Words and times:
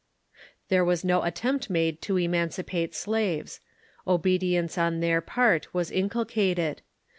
There 0.69 0.83
was 0.83 1.03
no 1.05 1.21
attempt 1.21 1.69
made 1.69 2.01
to 2.01 2.17
emancipate 2.17 2.95
slaves. 2.95 3.59
Obe 4.07 4.41
dience 4.41 4.75
on 4.75 4.99
their 4.99 5.21
part 5.21 5.71
was 5.75 5.91
inculcated. 5.91 6.81